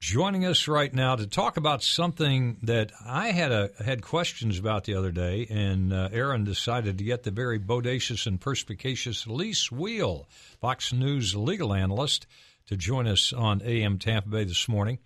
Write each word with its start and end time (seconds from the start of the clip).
Joining 0.00 0.46
us 0.46 0.66
right 0.66 0.92
now 0.94 1.14
to 1.14 1.26
talk 1.26 1.58
about 1.58 1.82
something 1.82 2.56
that 2.62 2.90
I 3.04 3.32
had 3.32 3.52
a, 3.52 3.70
had 3.84 4.00
questions 4.00 4.58
about 4.58 4.84
the 4.84 4.94
other 4.94 5.12
day, 5.12 5.46
and 5.50 5.92
uh, 5.92 6.08
Aaron 6.10 6.42
decided 6.42 6.96
to 6.96 7.04
get 7.04 7.22
the 7.22 7.30
very 7.30 7.58
bodacious 7.60 8.26
and 8.26 8.40
perspicacious 8.40 9.26
Lis 9.26 9.68
Wiehl, 9.68 10.24
Fox 10.58 10.94
News 10.94 11.36
legal 11.36 11.74
analyst, 11.74 12.26
to 12.68 12.78
join 12.78 13.06
us 13.06 13.34
on 13.34 13.60
AM 13.62 13.98
Tampa 13.98 14.30
Bay 14.30 14.44
this 14.44 14.70
morning. 14.70 15.00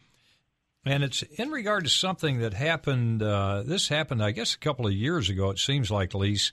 And 0.86 1.02
it's 1.02 1.22
in 1.22 1.50
regard 1.50 1.82
to 1.84 1.90
something 1.90 2.38
that 2.38 2.54
happened. 2.54 3.20
Uh, 3.20 3.64
this 3.66 3.88
happened, 3.88 4.22
I 4.22 4.30
guess, 4.30 4.54
a 4.54 4.58
couple 4.58 4.86
of 4.86 4.92
years 4.92 5.28
ago. 5.28 5.50
It 5.50 5.58
seems 5.58 5.90
like, 5.90 6.14
Lise, 6.14 6.52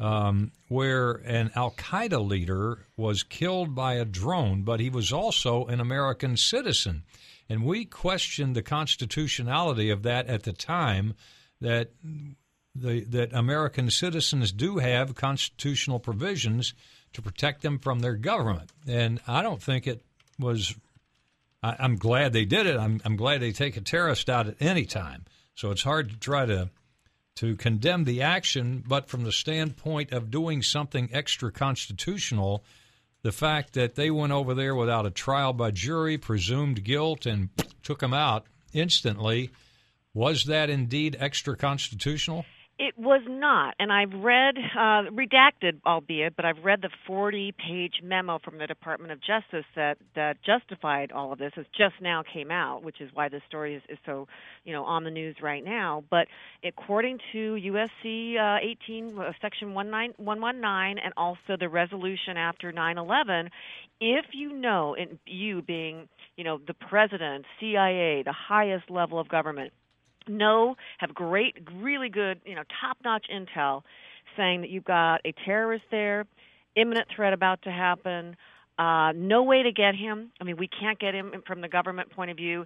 um, 0.00 0.50
where 0.66 1.12
an 1.12 1.52
Al 1.54 1.70
Qaeda 1.70 2.26
leader 2.26 2.86
was 2.96 3.22
killed 3.22 3.76
by 3.76 3.94
a 3.94 4.04
drone, 4.04 4.62
but 4.62 4.80
he 4.80 4.90
was 4.90 5.12
also 5.12 5.66
an 5.66 5.78
American 5.78 6.36
citizen. 6.36 7.04
And 7.48 7.64
we 7.64 7.84
questioned 7.84 8.54
the 8.54 8.62
constitutionality 8.62 9.90
of 9.90 10.02
that 10.02 10.26
at 10.26 10.42
the 10.42 10.52
time 10.52 11.14
that 11.60 11.90
the, 12.74 13.00
that 13.04 13.32
American 13.32 13.90
citizens 13.90 14.52
do 14.52 14.78
have 14.78 15.14
constitutional 15.14 15.98
provisions 15.98 16.74
to 17.14 17.22
protect 17.22 17.62
them 17.62 17.78
from 17.78 18.00
their 18.00 18.14
government. 18.14 18.70
And 18.86 19.20
I 19.26 19.42
don't 19.42 19.62
think 19.62 19.86
it 19.86 20.02
was. 20.38 20.74
I, 21.62 21.76
I'm 21.78 21.96
glad 21.96 22.32
they 22.32 22.44
did 22.44 22.66
it. 22.66 22.76
I'm, 22.76 23.00
I'm 23.04 23.16
glad 23.16 23.40
they 23.40 23.52
take 23.52 23.76
a 23.76 23.80
terrorist 23.80 24.28
out 24.28 24.46
at 24.46 24.56
any 24.60 24.84
time. 24.84 25.24
So 25.54 25.70
it's 25.70 25.82
hard 25.82 26.10
to 26.10 26.16
try 26.16 26.46
to 26.46 26.70
to 27.36 27.54
condemn 27.54 28.02
the 28.02 28.20
action, 28.20 28.82
but 28.84 29.08
from 29.08 29.22
the 29.22 29.30
standpoint 29.30 30.10
of 30.10 30.28
doing 30.28 30.60
something 30.60 31.08
extra 31.12 31.52
constitutional, 31.52 32.64
the 33.22 33.32
fact 33.32 33.74
that 33.74 33.94
they 33.94 34.10
went 34.10 34.32
over 34.32 34.54
there 34.54 34.74
without 34.74 35.06
a 35.06 35.10
trial 35.10 35.52
by 35.52 35.70
jury, 35.70 36.18
presumed 36.18 36.84
guilt, 36.84 37.26
and 37.26 37.48
took 37.82 38.00
them 38.00 38.14
out 38.14 38.46
instantly, 38.72 39.50
was 40.14 40.44
that 40.44 40.70
indeed 40.70 41.16
extra 41.18 41.56
constitutional? 41.56 42.44
It 42.80 42.96
was 42.96 43.22
not, 43.26 43.74
and 43.80 43.92
I've 43.92 44.12
read, 44.14 44.56
uh, 44.56 45.10
redacted, 45.10 45.80
albeit, 45.84 46.36
but 46.36 46.44
I've 46.44 46.64
read 46.64 46.80
the 46.80 46.90
40-page 47.08 48.02
memo 48.04 48.38
from 48.38 48.58
the 48.58 48.68
Department 48.68 49.10
of 49.10 49.18
Justice 49.20 49.64
that 49.74 49.98
that 50.14 50.36
justified 50.46 51.10
all 51.10 51.32
of 51.32 51.40
this. 51.40 51.52
It 51.56 51.66
just 51.76 51.96
now 52.00 52.22
came 52.22 52.52
out, 52.52 52.84
which 52.84 53.00
is 53.00 53.10
why 53.12 53.30
this 53.30 53.42
story 53.48 53.74
is, 53.74 53.82
is 53.88 53.98
so, 54.06 54.28
you 54.64 54.72
know, 54.72 54.84
on 54.84 55.02
the 55.02 55.10
news 55.10 55.34
right 55.42 55.64
now. 55.64 56.04
But 56.08 56.28
according 56.62 57.18
to 57.32 57.54
USC 57.54 58.36
uh, 58.38 58.58
18, 58.62 59.18
uh, 59.18 59.32
Section 59.42 59.74
119, 59.74 60.98
and 61.04 61.12
also 61.16 61.56
the 61.58 61.68
resolution 61.68 62.36
after 62.36 62.72
9/11, 62.72 63.48
if 64.00 64.26
you 64.34 64.52
know, 64.52 64.94
and 64.94 65.18
you 65.26 65.62
being, 65.62 66.08
you 66.36 66.44
know, 66.44 66.60
the 66.64 66.74
president, 66.74 67.44
CIA, 67.58 68.22
the 68.22 68.32
highest 68.32 68.88
level 68.88 69.18
of 69.18 69.28
government 69.28 69.72
know, 70.28 70.76
have 70.98 71.14
great, 71.14 71.56
really 71.74 72.08
good, 72.08 72.40
you 72.44 72.54
know, 72.54 72.62
top-notch 72.80 73.26
intel, 73.32 73.82
saying 74.36 74.60
that 74.62 74.70
you've 74.70 74.84
got 74.84 75.20
a 75.24 75.32
terrorist 75.44 75.84
there, 75.90 76.26
imminent 76.76 77.08
threat 77.14 77.32
about 77.32 77.62
to 77.62 77.70
happen, 77.70 78.36
uh, 78.78 79.12
no 79.14 79.42
way 79.42 79.62
to 79.62 79.72
get 79.72 79.94
him. 79.94 80.30
I 80.40 80.44
mean, 80.44 80.56
we 80.56 80.68
can't 80.68 80.98
get 80.98 81.14
him 81.14 81.32
from 81.46 81.60
the 81.60 81.68
government 81.68 82.10
point 82.10 82.30
of 82.30 82.36
view, 82.36 82.64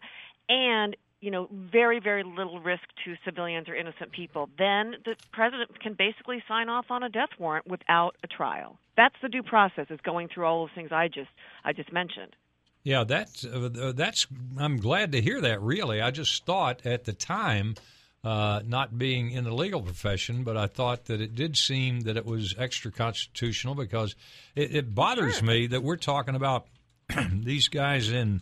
and 0.48 0.97
you 1.22 1.31
know, 1.31 1.48
very, 1.53 2.00
very 2.00 2.25
little 2.25 2.59
risk 2.59 2.82
to 3.04 3.14
civilians 3.25 3.69
or 3.69 3.76
innocent 3.76 4.10
people. 4.10 4.50
Then 4.58 4.97
the 5.04 5.14
president 5.32 5.78
can 5.81 5.94
basically 5.94 6.42
sign 6.48 6.69
off 6.69 6.87
on 6.91 7.04
a 7.04 7.08
death 7.08 7.28
warrant 7.38 7.66
without 7.69 8.16
a 8.25 8.26
trial. 8.26 8.76
That's 8.97 9.14
the 9.22 9.28
due 9.28 9.44
process. 9.44 9.87
Is 9.88 10.00
going 10.03 10.28
through 10.28 10.47
all 10.47 10.66
those 10.66 10.75
things 10.75 10.91
I 10.91 11.06
just 11.06 11.31
I 11.64 11.72
just 11.72 11.92
mentioned. 11.92 12.34
Yeah, 12.84 13.04
that's 13.04 13.44
uh, 13.44 13.93
that's. 13.94 14.26
I'm 14.59 14.78
glad 14.78 15.12
to 15.12 15.20
hear 15.20 15.41
that. 15.43 15.62
Really, 15.62 16.00
I 16.00 16.10
just 16.10 16.44
thought 16.44 16.84
at 16.84 17.04
the 17.04 17.12
time, 17.12 17.76
uh, 18.25 18.60
not 18.66 18.98
being 18.98 19.31
in 19.31 19.44
the 19.44 19.54
legal 19.54 19.81
profession, 19.81 20.43
but 20.43 20.56
I 20.56 20.66
thought 20.66 21.04
that 21.04 21.20
it 21.20 21.34
did 21.37 21.56
seem 21.56 22.00
that 22.03 22.16
it 22.16 22.26
was 22.26 22.54
extra 22.59 22.91
constitutional 22.91 23.75
because 23.76 24.16
it, 24.56 24.75
it 24.75 24.94
bothers 24.94 25.37
Sure. 25.37 25.47
me 25.47 25.69
that 25.69 25.82
we're 25.84 25.97
talking 25.97 26.34
about 26.34 26.66
these 27.32 27.69
guys 27.69 28.10
in 28.10 28.41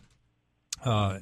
uh, 0.85 1.19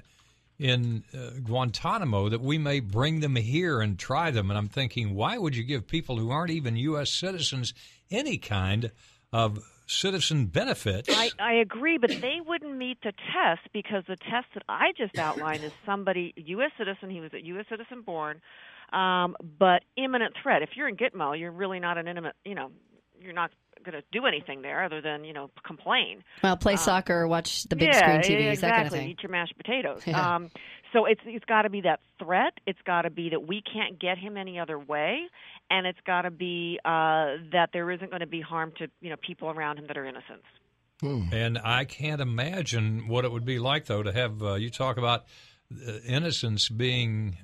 in 0.60 1.02
uh, 1.12 1.40
Guantanamo 1.42 2.28
that 2.28 2.40
we 2.40 2.56
may 2.58 2.78
bring 2.78 3.18
them 3.18 3.34
here 3.34 3.80
and 3.80 3.98
try 3.98 4.30
them, 4.30 4.48
and 4.50 4.56
I'm 4.58 4.68
thinking, 4.68 5.14
why 5.16 5.38
would 5.38 5.56
you 5.56 5.64
give 5.64 5.88
people 5.88 6.18
who 6.18 6.30
aren't 6.30 6.50
even 6.50 6.76
U.S. 6.76 7.10
citizens 7.10 7.74
any 8.12 8.38
kind 8.38 8.92
of 9.32 9.58
citizen 9.88 10.46
benefits? 10.46 11.08
I, 11.12 11.30
I 11.38 11.54
agree, 11.54 11.98
but 11.98 12.10
they 12.10 12.38
wouldn't 12.44 12.76
meet 12.76 12.98
the 13.02 13.12
test 13.32 13.68
because 13.72 14.04
the 14.06 14.16
test 14.16 14.46
that 14.54 14.62
I 14.68 14.92
just 14.96 15.18
outlined 15.18 15.64
is 15.64 15.72
somebody 15.84 16.32
U.S. 16.36 16.70
citizen. 16.78 17.10
He 17.10 17.20
was 17.20 17.32
a 17.32 17.44
U.S. 17.46 17.66
citizen 17.68 18.02
born, 18.02 18.40
um, 18.92 19.36
but 19.58 19.82
imminent 19.96 20.34
threat. 20.42 20.62
If 20.62 20.70
you're 20.76 20.88
in 20.88 20.96
Gitmo, 20.96 21.38
you're 21.38 21.52
really 21.52 21.80
not 21.80 21.98
an 21.98 22.06
imminent. 22.06 22.36
You 22.44 22.54
know, 22.54 22.70
you're 23.20 23.32
not 23.32 23.50
going 23.84 24.00
to 24.00 24.02
do 24.12 24.26
anything 24.26 24.62
there 24.62 24.84
other 24.84 25.00
than 25.00 25.24
you 25.24 25.32
know 25.32 25.50
complain. 25.64 26.22
Well, 26.42 26.56
play 26.56 26.76
soccer, 26.76 27.26
watch 27.26 27.64
the 27.64 27.76
big 27.76 27.88
yeah, 27.88 28.20
screen 28.20 28.38
TVs, 28.38 28.52
exactly. 28.52 28.60
that 28.60 28.76
kind 28.76 28.86
of 28.86 28.92
thing. 28.92 29.10
Eat 29.10 29.22
your 29.22 29.32
mashed 29.32 29.56
potatoes. 29.56 30.02
Yeah. 30.08 30.36
Um, 30.36 30.50
so 30.92 31.04
it's 31.06 31.20
it's 31.24 31.44
got 31.44 31.62
to 31.62 31.70
be 31.70 31.82
that 31.82 32.00
threat. 32.18 32.54
It's 32.66 32.78
got 32.86 33.02
to 33.02 33.10
be 33.10 33.30
that 33.30 33.46
we 33.46 33.62
can't 33.62 33.98
get 33.98 34.18
him 34.18 34.36
any 34.36 34.58
other 34.58 34.78
way, 34.78 35.20
and 35.70 35.86
it's 35.86 35.98
got 36.06 36.22
to 36.22 36.30
be 36.30 36.78
uh, 36.84 37.38
that 37.52 37.70
there 37.72 37.90
isn't 37.90 38.10
going 38.10 38.20
to 38.20 38.26
be 38.26 38.40
harm 38.40 38.72
to 38.78 38.88
you 39.00 39.10
know 39.10 39.16
people 39.26 39.50
around 39.50 39.78
him 39.78 39.86
that 39.88 39.96
are 39.96 40.04
innocents. 40.04 40.46
And 41.32 41.58
I 41.58 41.84
can't 41.84 42.20
imagine 42.20 43.06
what 43.06 43.24
it 43.24 43.30
would 43.30 43.44
be 43.44 43.60
like, 43.60 43.86
though, 43.86 44.02
to 44.02 44.12
have 44.12 44.42
uh, 44.42 44.54
you 44.54 44.68
talk 44.68 44.96
about 44.96 45.26
uh, 45.72 45.92
innocence 46.04 46.68
being 46.68 47.36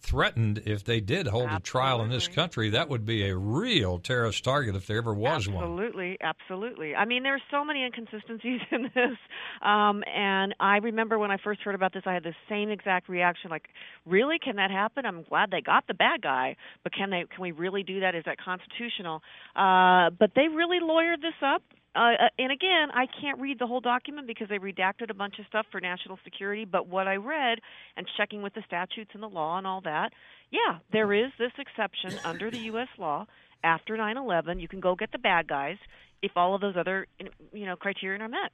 threatened 0.00 0.62
if 0.66 0.84
they 0.84 1.00
did 1.00 1.26
hold 1.26 1.50
a 1.50 1.60
trial 1.60 2.02
in 2.02 2.10
this 2.10 2.28
country. 2.28 2.70
That 2.70 2.88
would 2.88 3.06
be 3.06 3.28
a 3.28 3.36
real 3.36 3.98
terrorist 3.98 4.42
target 4.44 4.74
if 4.74 4.86
there 4.86 4.98
ever 4.98 5.14
was 5.14 5.48
one. 5.48 5.62
Absolutely, 5.62 6.18
absolutely. 6.20 6.94
I 6.94 7.04
mean, 7.04 7.22
there's 7.22 7.42
so 7.50 7.64
many 7.64 7.84
inconsistencies 7.84 8.60
in 8.70 8.84
this, 8.94 9.16
um, 9.62 10.02
and 10.12 10.54
I 10.60 10.78
remember 10.78 11.18
when 11.18 11.30
I 11.30 11.36
first 11.42 11.60
heard 11.60 11.74
about 11.74 11.92
this, 11.92 12.02
I 12.06 12.14
had 12.14 12.24
the 12.24 12.34
same 12.48 12.70
exact 12.70 13.08
reaction. 13.08 13.50
Like, 13.50 13.68
really, 14.04 14.38
can 14.38 14.56
that 14.56 14.70
happen? 14.70 15.06
I'm 15.06 15.22
glad 15.22 15.50
they 15.50 15.60
got 15.60 15.86
the 15.86 15.94
bad 15.94 16.22
guy, 16.22 16.56
but 16.82 16.92
can 16.92 17.10
they? 17.10 17.24
Can 17.32 17.42
we 17.42 17.52
really 17.52 17.82
do 17.82 18.00
that? 18.00 18.14
Is 18.14 18.24
that 18.26 18.38
constitutional? 18.38 19.22
Uh, 19.54 20.10
but 20.10 20.32
they 20.34 20.48
really 20.48 20.78
lawyered 20.80 21.20
this 21.20 21.34
up. 21.42 21.62
Uh, 21.94 21.98
uh, 21.98 22.28
and 22.38 22.52
again, 22.52 22.88
I 22.92 23.06
can't 23.20 23.40
read 23.40 23.58
the 23.58 23.66
whole 23.66 23.80
document 23.80 24.26
because 24.26 24.48
they 24.48 24.58
redacted 24.58 25.10
a 25.10 25.14
bunch 25.14 25.38
of 25.38 25.46
stuff 25.46 25.66
for 25.72 25.80
national 25.80 26.18
security. 26.24 26.64
But 26.64 26.86
what 26.86 27.08
I 27.08 27.16
read 27.16 27.58
and 27.96 28.06
checking 28.16 28.42
with 28.42 28.54
the 28.54 28.62
statutes 28.66 29.10
and 29.14 29.22
the 29.22 29.28
law 29.28 29.58
and 29.58 29.66
all 29.66 29.80
that, 29.82 30.12
yeah, 30.50 30.78
there 30.92 31.12
is 31.12 31.30
this 31.38 31.52
exception 31.58 32.18
under 32.24 32.50
the 32.50 32.58
U.S. 32.58 32.88
law 32.98 33.26
after 33.64 33.96
9/11. 33.96 34.60
You 34.60 34.68
can 34.68 34.80
go 34.80 34.94
get 34.94 35.12
the 35.12 35.18
bad 35.18 35.48
guys 35.48 35.76
if 36.22 36.32
all 36.36 36.54
of 36.54 36.60
those 36.60 36.76
other 36.76 37.06
you 37.52 37.66
know 37.66 37.76
criteria 37.76 38.22
are 38.22 38.28
met. 38.28 38.52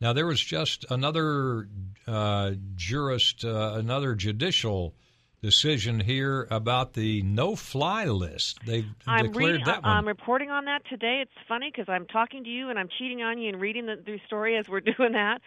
Now, 0.00 0.12
there 0.12 0.26
was 0.26 0.40
just 0.40 0.84
another 0.90 1.68
uh, 2.08 2.52
jurist, 2.74 3.44
uh, 3.44 3.74
another 3.76 4.16
judicial 4.16 4.94
decision 5.42 5.98
here 5.98 6.46
about 6.50 6.92
the 6.94 7.20
no-fly 7.22 8.04
list. 8.04 8.60
They've 8.64 8.86
I'm 9.06 9.26
declared 9.26 9.50
reading. 9.52 9.66
that 9.66 9.80
I- 9.84 9.96
I'm 9.96 10.06
reporting 10.06 10.50
on 10.50 10.66
that 10.66 10.82
today. 10.88 11.18
It's 11.22 11.46
funny 11.48 11.70
because 11.74 11.88
I'm 11.88 12.06
talking 12.06 12.44
to 12.44 12.50
you 12.50 12.70
and 12.70 12.78
I'm 12.78 12.88
cheating 12.98 13.22
on 13.22 13.38
you 13.38 13.48
and 13.48 13.60
reading 13.60 13.86
the, 13.86 13.96
the 13.96 14.20
story 14.26 14.56
as 14.56 14.68
we're 14.68 14.80
doing 14.96 15.12
that. 15.12 15.40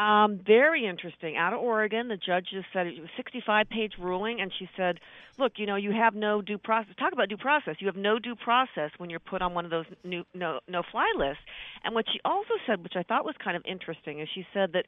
Um, 0.00 0.38
very 0.46 0.86
interesting. 0.86 1.36
Out 1.36 1.52
of 1.52 1.60
Oregon, 1.60 2.06
the 2.08 2.16
judge 2.16 2.46
just 2.52 2.66
said 2.72 2.86
it 2.86 3.00
was 3.00 3.10
a 3.12 3.16
65 3.16 3.68
page 3.68 3.94
ruling, 3.98 4.40
and 4.40 4.52
she 4.56 4.68
said, 4.76 5.00
"Look, 5.36 5.54
you 5.56 5.66
know, 5.66 5.76
you 5.76 5.90
have 5.92 6.14
no 6.14 6.40
due 6.42 6.58
process. 6.58 6.94
Talk 6.96 7.12
about 7.12 7.28
due 7.28 7.36
process. 7.36 7.76
You 7.80 7.88
have 7.88 7.96
no 7.96 8.18
due 8.20 8.36
process 8.36 8.92
when 8.98 9.10
you're 9.10 9.18
put 9.18 9.42
on 9.42 9.52
one 9.54 9.64
of 9.64 9.70
those 9.72 9.86
new 10.04 10.24
no 10.32 10.60
no 10.68 10.82
fly 10.92 11.12
lists." 11.16 11.42
And 11.82 11.94
what 11.94 12.04
she 12.12 12.20
also 12.24 12.54
said, 12.66 12.82
which 12.84 12.94
I 12.94 13.02
thought 13.02 13.24
was 13.24 13.34
kind 13.42 13.56
of 13.56 13.64
interesting, 13.66 14.20
is 14.20 14.28
she 14.32 14.46
said 14.54 14.72
that 14.74 14.86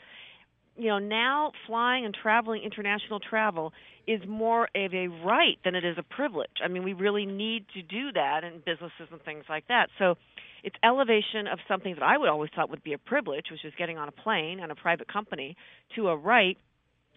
you 0.76 0.88
know, 0.88 0.98
now 0.98 1.52
flying 1.66 2.04
and 2.04 2.14
traveling, 2.14 2.62
international 2.62 3.20
travel, 3.20 3.72
is 4.06 4.20
more 4.26 4.69
of 4.74 4.94
a 4.94 5.08
right 5.08 5.58
than 5.64 5.74
it 5.74 5.84
is 5.84 5.96
a 5.98 6.02
privilege. 6.02 6.50
I 6.64 6.69
mean, 6.69 6.82
we 6.82 6.92
really 6.92 7.26
need 7.26 7.66
to 7.74 7.82
do 7.82 8.12
that 8.12 8.42
in 8.42 8.58
businesses 8.64 9.08
and 9.12 9.22
things 9.22 9.44
like 9.48 9.69
that. 9.69 9.88
So 9.98 10.16
it's 10.64 10.76
elevation 10.82 11.46
of 11.52 11.58
something 11.69 11.94
that 11.94 12.02
I 12.02 12.16
would 12.16 12.28
always 12.28 12.50
thought 12.54 12.70
would 12.70 12.82
be 12.82 12.94
a 12.94 12.98
privilege, 12.98 13.46
which 13.50 13.64
is 13.64 13.72
getting 13.76 13.98
on 13.98 14.08
a 14.08 14.12
plane 14.12 14.60
and 14.60 14.72
a 14.72 14.74
private 14.74 15.12
company, 15.12 15.56
to 15.96 16.08
a 16.08 16.16
right. 16.16 16.56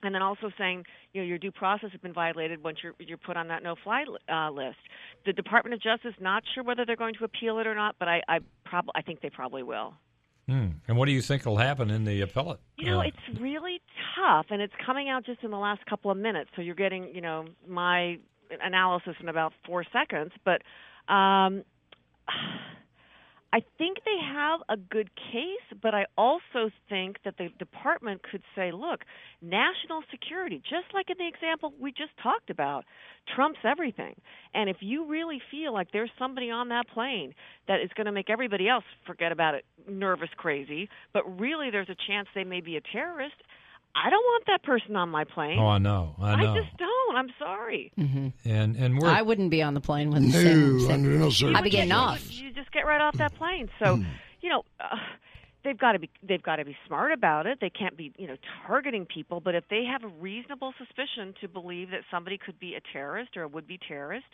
and 0.04 0.14
then 0.14 0.22
also 0.22 0.52
saying 0.58 0.84
you 1.14 1.22
know 1.22 1.28
your 1.28 1.38
due 1.38 1.52
process 1.52 1.92
has 1.92 2.02
been 2.02 2.14
violated 2.14 2.64
once 2.64 2.78
you're 2.84 2.94
you're 3.00 3.18
put 3.18 3.38
on 3.38 3.48
that 3.48 3.64
no-fly 3.64 4.04
uh, 4.32 4.52
list. 4.52 4.78
The 5.26 5.34
Department 5.34 5.74
of 5.74 5.82
Justice 5.82 6.14
not 6.20 6.44
sure 6.54 6.64
whether 6.64 6.86
they're 6.86 6.96
going 6.96 7.16
to 7.16 7.24
appeal 7.24 7.60
it 7.60 7.68
or 7.68 7.76
not, 7.76 7.96
but 8.00 8.08
I 8.08 8.22
I 8.28 8.40
prob- 8.66 8.92
I 8.94 9.02
think 9.02 9.22
they 9.22 9.30
probably 9.30 9.64
will. 9.64 9.94
Hmm. 10.48 10.68
And 10.88 10.98
what 10.98 11.08
do 11.08 11.12
you 11.12 11.22
think 11.22 11.46
will 11.46 11.58
happen 11.58 11.90
in 11.90 12.06
the 12.06 12.22
appellate? 12.22 12.60
You 12.78 12.92
know, 12.92 13.00
uh, 13.00 13.04
it's 13.04 13.40
really 13.42 13.82
tough, 14.16 14.48
and 14.52 14.62
it's 14.62 14.74
coming 14.86 15.10
out 15.10 15.26
just 15.26 15.44
in 15.44 15.50
the 15.50 15.58
last 15.58 15.86
couple 15.88 16.12
of 16.12 16.18
minutes. 16.18 16.52
So 16.56 16.62
you're 16.62 16.76
getting, 16.76 17.10
you 17.16 17.22
know, 17.22 17.46
my 17.68 18.20
analysis 18.62 19.16
in 19.20 19.30
about 19.30 19.54
four 19.66 19.84
seconds. 19.92 20.32
But 20.44 20.62
um, 21.12 21.64
I 23.56 23.62
think 23.78 24.00
they 24.04 24.20
have 24.22 24.60
a 24.68 24.76
good 24.76 25.10
case, 25.16 25.80
but 25.82 25.96
I 25.96 26.08
also 26.18 26.70
think 26.90 27.18
that 27.24 27.36
the 27.38 27.48
department 27.58 28.22
could 28.30 28.42
say, 28.54 28.74
look, 28.74 29.02
national 29.42 30.02
security, 30.12 30.58
just 30.58 30.94
like 30.94 31.10
in 31.10 31.16
the 31.18 31.28
example 31.28 31.72
we 31.80 31.92
just 31.92 32.12
talked 32.22 32.50
about, 32.50 32.84
trumps 33.34 33.60
everything. 33.64 34.16
And 34.54 34.70
if 34.70 34.78
you 34.82 35.06
really 35.08 35.42
feel 35.52 35.74
like 35.74 35.88
there's 35.94 36.12
somebody 36.20 36.52
on 36.52 36.68
that 36.70 36.90
plane 36.90 37.34
that 37.70 37.80
is 37.80 37.90
going 37.96 38.08
to 38.08 38.12
make 38.12 38.30
everybody 38.30 38.68
else 38.68 38.84
forget 39.08 39.32
about 39.32 39.56
it, 39.56 39.64
nervous, 39.88 40.30
crazy, 40.36 40.90
but 41.14 41.24
really 41.40 41.70
there's 41.72 41.90
a 41.90 41.96
chance 42.08 42.28
they 42.36 42.44
may 42.44 42.60
be 42.60 42.76
a 42.76 42.82
terrorist, 42.82 43.36
I 43.96 44.10
don't 44.10 44.24
want 44.24 44.44
that 44.48 44.64
person 44.64 44.98
on 44.98 45.08
my 45.10 45.24
plane. 45.24 45.58
oh, 45.58 45.68
I 45.68 45.78
know, 45.78 46.16
I 46.22 46.36
know. 46.42 46.56
just 46.62 46.76
don't. 46.78 47.16
I'm 47.16 47.30
sorry. 47.40 47.94
Mm-hmm. 47.98 48.28
and 48.44 48.76
and 48.76 49.00
we're 49.00 49.10
I 49.10 49.22
wouldn't 49.22 49.50
be 49.52 49.62
on 49.62 49.74
the 49.74 49.80
plane 49.80 50.10
with 50.12 50.24
No, 50.24 50.32
Sam. 50.32 50.80
Sam- 50.82 50.92
under 50.92 51.10
no 51.12 51.58
I'd 51.58 51.64
be 51.64 51.70
getting 51.70 51.94
off. 51.94 52.22
You 52.86 52.92
just 52.92 53.02
get 53.02 53.02
right 53.02 53.02
off 53.02 53.18
that 53.18 53.36
plane. 53.36 53.70
So, 53.80 53.96
you 54.42 54.50
know, 54.50 54.64
uh, 54.80 54.96
they've 55.64 55.78
got 55.78 55.94
to 55.94 56.00
be 56.00 56.10
they've 56.24 56.44
got 56.44 56.58
to 56.58 56.66
be 56.66 56.78
smart 56.88 57.12
about 57.12 57.48
it. 57.48 57.60
They 57.60 57.70
can't 57.70 57.98
be, 57.98 58.14
you 58.18 58.28
know, 58.28 58.38
targeting 58.66 59.06
people, 59.06 59.42
but 59.42 59.56
if 59.56 59.64
they 59.70 59.84
have 59.86 60.04
a 60.04 60.14
reasonable 60.22 60.74
suspicion 60.78 61.34
to 61.42 61.48
believe 61.48 61.90
that 61.92 62.02
somebody 62.12 62.38
could 62.38 62.60
be 62.60 62.76
a 62.76 62.82
terrorist 62.94 63.36
or 63.36 63.44
a 63.44 63.48
would-be 63.48 63.80
terrorist, 63.88 64.28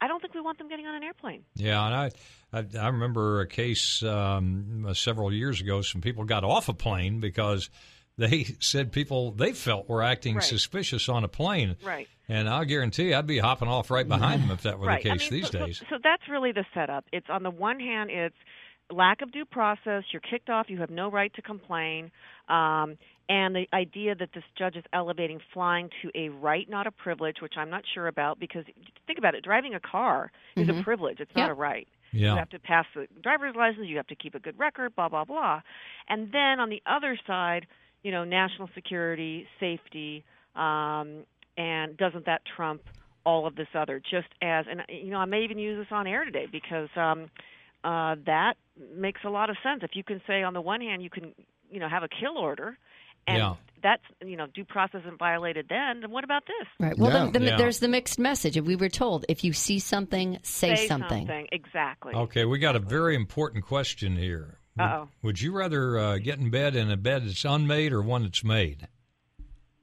I 0.00 0.08
don't 0.08 0.20
think 0.20 0.34
we 0.34 0.40
want 0.40 0.58
them 0.58 0.68
getting 0.68 0.86
on 0.86 0.94
an 0.94 1.02
airplane. 1.02 1.44
Yeah, 1.54 1.84
and 1.86 1.94
I, 1.94 2.10
I, 2.52 2.84
I 2.84 2.88
remember 2.88 3.40
a 3.40 3.46
case 3.46 4.02
um, 4.02 4.86
several 4.94 5.32
years 5.32 5.60
ago. 5.60 5.80
Some 5.80 6.02
people 6.02 6.24
got 6.24 6.44
off 6.44 6.68
a 6.68 6.74
plane 6.74 7.20
because 7.20 7.70
they 8.18 8.44
said 8.60 8.92
people 8.92 9.30
they 9.32 9.52
felt 9.52 9.88
were 9.88 10.02
acting 10.02 10.36
Right. 10.36 10.44
suspicious 10.44 11.08
on 11.08 11.24
a 11.24 11.28
plane. 11.28 11.76
Right. 11.84 12.08
And 12.28 12.48
I'll 12.48 12.64
guarantee 12.64 13.14
I'd 13.14 13.26
be 13.26 13.38
hopping 13.38 13.68
off 13.68 13.90
right 13.90 14.06
behind 14.08 14.42
them 14.42 14.50
if 14.50 14.62
that 14.62 14.78
were 14.80 14.86
right. 14.88 15.02
the 15.02 15.10
case 15.10 15.28
I 15.28 15.30
mean, 15.30 15.40
these 15.42 15.50
so, 15.50 15.58
so- 15.58 15.66
days. 15.66 15.82
So, 15.88 15.98
that's 16.02 16.22
really 16.28 16.52
the 16.52 16.64
setup. 16.74 17.04
It's 17.12 17.28
on 17.30 17.42
the 17.44 17.50
one 17.50 17.78
hand, 17.78 18.10
it's 18.10 18.34
lack 18.90 19.22
of 19.22 19.30
due 19.32 19.44
process. 19.44 20.02
You're 20.12 20.22
kicked 20.28 20.50
off. 20.50 20.66
You 20.68 20.78
have 20.78 20.90
no 20.90 21.08
right 21.10 21.32
to 21.34 21.42
complain. 21.42 22.10
Um, 22.48 22.98
and 23.28 23.54
the 23.56 23.66
idea 23.72 24.14
that 24.14 24.30
this 24.34 24.44
judge 24.56 24.76
is 24.76 24.84
elevating 24.92 25.40
flying 25.52 25.90
to 26.02 26.10
a 26.14 26.28
right, 26.28 26.68
not 26.70 26.86
a 26.86 26.92
privilege, 26.92 27.36
which 27.42 27.54
I'm 27.56 27.70
not 27.70 27.82
sure 27.92 28.06
about 28.06 28.38
because 28.38 28.64
think 29.06 29.18
about 29.18 29.34
it: 29.34 29.42
driving 29.42 29.74
a 29.74 29.80
car 29.80 30.30
is 30.56 30.68
a 30.68 30.80
privilege. 30.84 31.18
It's 31.18 31.34
not 31.34 31.50
a 31.50 31.54
right. 31.54 31.88
Yeah. 32.12 32.32
You 32.32 32.38
have 32.38 32.50
to 32.50 32.60
pass 32.60 32.86
the 32.94 33.08
driver's 33.24 33.56
license. 33.56 33.86
You 33.88 33.96
have 33.96 34.06
to 34.08 34.14
keep 34.14 34.36
a 34.36 34.38
good 34.38 34.56
record. 34.58 34.94
Blah 34.94 35.08
blah 35.08 35.24
blah. 35.24 35.60
And 36.08 36.30
then 36.32 36.60
on 36.60 36.70
the 36.70 36.80
other 36.86 37.18
side, 37.26 37.66
you 38.06 38.12
know, 38.12 38.22
national 38.22 38.70
security, 38.72 39.48
safety, 39.58 40.24
um, 40.54 41.24
and 41.58 41.96
doesn't 41.96 42.24
that 42.26 42.42
trump 42.54 42.82
all 43.24 43.48
of 43.48 43.56
this 43.56 43.66
other? 43.74 43.98
Just 43.98 44.28
as, 44.40 44.64
and 44.70 44.82
you 44.88 45.10
know, 45.10 45.18
I 45.18 45.24
may 45.24 45.42
even 45.42 45.58
use 45.58 45.76
this 45.76 45.90
on 45.90 46.06
air 46.06 46.24
today 46.24 46.46
because 46.50 46.88
um, 46.94 47.28
uh, 47.82 48.14
that 48.26 48.54
makes 48.94 49.22
a 49.24 49.28
lot 49.28 49.50
of 49.50 49.56
sense. 49.60 49.80
If 49.82 49.90
you 49.94 50.04
can 50.04 50.22
say 50.24 50.44
on 50.44 50.54
the 50.54 50.60
one 50.60 50.80
hand 50.80 51.02
you 51.02 51.10
can, 51.10 51.32
you 51.68 51.80
know, 51.80 51.88
have 51.88 52.04
a 52.04 52.08
kill 52.08 52.38
order, 52.38 52.78
and 53.26 53.38
Yeah. 53.38 53.54
that's 53.82 54.04
you 54.24 54.36
know 54.36 54.46
due 54.46 54.64
process 54.64 55.00
isn't 55.00 55.18
violated, 55.18 55.66
then 55.68 56.02
then 56.02 56.12
what 56.12 56.22
about 56.22 56.44
this? 56.46 56.68
Right. 56.78 56.96
Well, 56.96 57.10
Yeah. 57.12 57.30
the, 57.32 57.38
the, 57.40 57.44
Yeah. 57.46 57.56
there's 57.56 57.80
the 57.80 57.88
mixed 57.88 58.20
message. 58.20 58.56
If 58.56 58.66
we 58.66 58.76
were 58.76 58.88
told, 58.88 59.24
if 59.28 59.42
you 59.42 59.52
see 59.52 59.80
something, 59.80 60.38
say, 60.44 60.86
something. 60.86 61.28
Exactly. 61.50 62.14
Okay, 62.14 62.44
we 62.44 62.60
got 62.60 62.76
a 62.76 62.78
very 62.78 63.16
important 63.16 63.64
question 63.64 64.16
here. 64.16 64.60
Would- 64.76 64.84
Uh-oh. 64.84 65.08
Would 65.22 65.40
you 65.40 65.52
rather 65.56 65.98
uh, 65.98 66.18
get 66.18 66.38
in 66.38 66.50
bed 66.50 66.76
in 66.76 66.90
a 66.90 66.96
bed 66.96 67.24
that's 67.26 67.44
unmade 67.44 67.92
or 67.92 68.02
one 68.02 68.22
that's 68.24 68.44
made? 68.44 68.88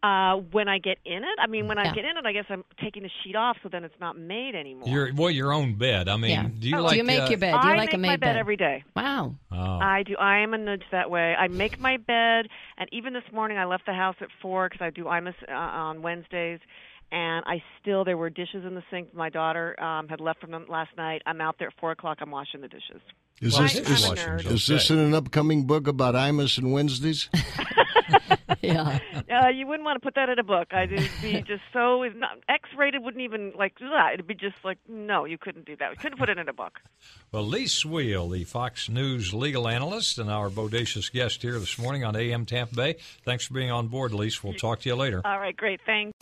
Uh, 0.03 0.35
when 0.51 0.67
I 0.67 0.79
get 0.79 0.97
in 1.05 1.23
it, 1.23 1.39
I 1.41 1.47
mean, 1.47 1.69
when 1.69 1.77
Yeah. 1.77 1.89
I 1.91 1.93
get 1.95 2.03
in 2.03 2.17
it, 2.17 2.25
I 2.25 2.33
guess 2.33 2.43
I'm 2.49 2.65
taking 2.81 3.03
the 3.03 3.09
sheet 3.23 3.37
off, 3.37 3.55
so 3.63 3.69
then 3.69 3.85
it's 3.85 3.97
not 4.01 4.17
made 4.17 4.53
anymore. 4.53 4.89
Your 4.89 5.13
well, 5.13 5.31
your 5.31 5.53
own 5.53 5.75
bed. 5.75 6.09
I 6.09 6.17
mean, 6.17 6.31
Yeah. 6.31 6.43
do 6.59 6.67
you 6.67 6.75
Do 6.75 6.81
like? 6.81 6.97
you 6.97 7.05
make 7.05 7.21
uh, 7.21 7.27
your 7.29 7.37
bed? 7.39 7.51
Do 7.61 7.67
you 7.69 7.73
I 7.73 7.77
like 7.77 7.87
make 7.87 7.93
a 7.93 7.97
made 7.97 8.07
my 8.09 8.15
bed, 8.17 8.35
every 8.35 8.57
day. 8.57 8.83
Wow. 8.97 9.35
Oh. 9.49 9.79
I 9.79 10.03
do. 10.03 10.17
I 10.17 10.39
am 10.39 10.53
a 10.53 10.57
nudge 10.57 10.83
that 10.91 11.09
way. 11.09 11.33
I 11.35 11.47
make 11.47 11.79
my 11.79 11.95
bed, 11.95 12.47
and 12.77 12.89
even 12.91 13.13
this 13.13 13.23
morning 13.31 13.57
I 13.57 13.63
left 13.63 13.85
the 13.85 13.93
house 13.93 14.17
at 14.19 14.27
four 14.41 14.67
because 14.67 14.83
I 14.85 14.89
do 14.89 15.05
IMUS 15.05 15.35
uh, 15.49 15.53
on 15.53 16.01
Wednesdays, 16.01 16.59
and 17.13 17.45
I 17.47 17.63
still 17.81 18.03
there 18.03 18.17
were 18.17 18.29
dishes 18.29 18.65
in 18.65 18.75
the 18.75 18.83
sink. 18.91 19.13
My 19.13 19.29
daughter 19.29 19.81
um, 19.81 20.09
had 20.09 20.19
left 20.19 20.41
from 20.41 20.51
them 20.51 20.65
last 20.67 20.89
night. 20.97 21.21
I'm 21.25 21.39
out 21.39 21.55
there 21.59 21.69
at 21.69 21.75
four 21.79 21.91
o'clock. 21.91 22.17
I'm 22.19 22.29
washing 22.31 22.59
the 22.59 22.67
dishes. 22.67 22.99
Is 23.43 23.53
Well, 23.53 23.63
this 23.63 23.75
I'm 24.05 24.37
is, 24.39 24.45
is 24.45 24.67
this 24.67 24.89
in 24.89 24.99
an 24.99 25.13
upcoming 25.13 25.65
book 25.67 25.87
about 25.87 26.15
Imus 26.15 26.57
and 26.57 26.71
Wednesdays? 26.71 27.29
Yeah. 28.63 28.99
Uh, 29.29 29.49
you 29.49 29.67
wouldn't 29.67 29.83
want 29.83 29.97
to 29.97 29.99
put 29.99 30.15
that 30.15 30.29
in 30.29 30.39
a 30.39 30.43
book. 30.43 30.69
I'd 30.73 30.89
be 31.21 31.41
just 31.47 31.63
so 31.73 32.03
it's 32.03 32.15
not 32.15 32.37
X-rated. 32.47 33.03
Wouldn't 33.03 33.21
even 33.21 33.51
like 33.57 33.73
ugh, 33.83 34.13
it'd 34.13 34.25
be 34.25 34.35
just 34.35 34.55
like 34.63 34.77
no, 34.87 35.25
you 35.25 35.37
couldn't 35.37 35.65
do 35.65 35.75
that. 35.77 35.89
We 35.89 35.97
couldn't 35.97 36.17
put 36.17 36.29
it 36.29 36.37
in 36.37 36.47
a 36.47 36.53
book. 36.53 36.79
Well, 37.33 37.43
Lis 37.43 37.83
Wiehl, 37.83 38.31
the 38.31 38.45
Fox 38.45 38.87
News 38.87 39.33
legal 39.33 39.67
analyst 39.67 40.17
and 40.17 40.29
our 40.29 40.49
bodacious 40.49 41.11
guest 41.11 41.41
here 41.41 41.59
this 41.59 41.77
morning 41.77 42.05
on 42.05 42.15
AM 42.15 42.45
Tampa 42.45 42.73
Bay. 42.73 42.95
Thanks 43.25 43.45
for 43.45 43.53
being 43.53 43.69
on 43.69 43.89
board, 43.89 44.13
Lis. 44.13 44.41
We'll 44.41 44.53
talk 44.53 44.79
to 44.81 44.89
you 44.89 44.95
later. 44.95 45.21
All 45.25 45.39
right, 45.39 45.55
great. 45.55 45.81
Thanks. 45.85 46.13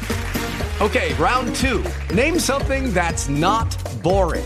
Okay, 0.82 1.14
round 1.16 1.56
two. 1.56 1.84
Name 2.12 2.40
something 2.40 2.92
that's 2.92 3.30
not 3.30 3.78
boring. 4.02 4.46